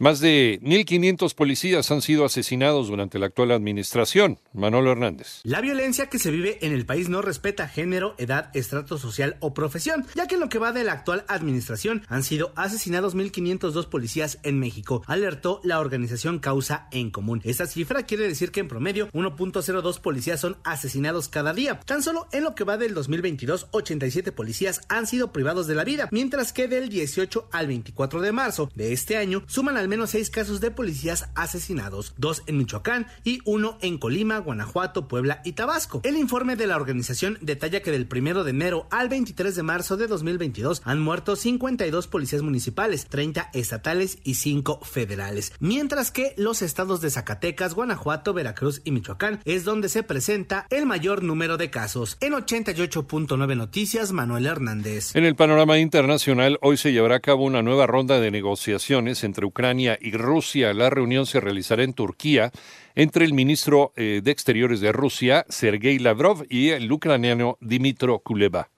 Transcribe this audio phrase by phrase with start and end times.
[0.00, 4.38] Más de 1.500 policías han sido asesinados durante la actual administración.
[4.54, 5.40] Manolo Hernández.
[5.44, 9.52] La violencia que se vive en el país no respeta género, edad, estrato social o
[9.52, 13.90] profesión, ya que en lo que va de la actual administración han sido asesinados 1.502
[13.90, 17.42] policías en México, alertó la organización Causa en Común.
[17.44, 21.78] Esta cifra quiere decir que en promedio 1.02 policías son asesinados cada día.
[21.78, 25.84] Tan solo en lo que va del 2022, 87 policías han sido privados de la
[25.84, 30.10] vida, mientras que del 18 al 24 de marzo de este año suman al menos
[30.10, 35.52] seis casos de policías asesinados, dos en Michoacán y uno en Colima, Guanajuato, Puebla y
[35.52, 36.00] Tabasco.
[36.04, 39.96] El informe de la organización detalla que del 1 de enero al 23 de marzo
[39.96, 46.62] de 2022 han muerto 52 policías municipales, 30 estatales y 5 federales, mientras que los
[46.62, 51.68] estados de Zacatecas, Guanajuato, Veracruz y Michoacán es donde se presenta el mayor número de
[51.70, 52.16] casos.
[52.20, 55.16] En 88.9 Noticias, Manuel Hernández.
[55.16, 59.46] En el panorama internacional, hoy se llevará a cabo una nueva ronda de negociaciones entre
[59.46, 60.74] Ucrania y Rusia.
[60.74, 62.50] La reunión se realizará en Turquía
[62.94, 68.68] entre el ministro eh, de Exteriores de Rusia, Sergei Lavrov, y el ucraniano Dimitro Kuleba.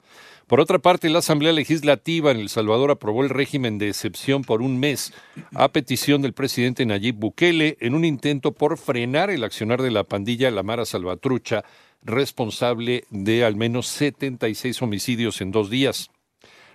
[0.46, 4.60] Por otra parte, la Asamblea Legislativa en El Salvador aprobó el régimen de excepción por
[4.60, 5.12] un mes
[5.54, 10.04] a petición del presidente Nayib Bukele en un intento por frenar el accionar de la
[10.04, 11.64] pandilla La Mara Salvatrucha,
[12.02, 16.10] responsable de al menos 76 homicidios en dos días.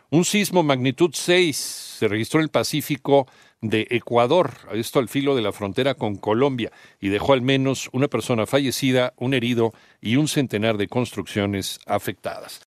[0.10, 1.58] Un sismo magnitud 6
[2.00, 3.28] se registró en el Pacífico
[3.62, 8.08] de Ecuador, esto al filo de la frontera con Colombia, y dejó al menos una
[8.08, 12.62] persona fallecida, un herido y un centenar de construcciones afectadas.